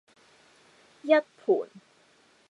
[1.03, 1.69] 一盆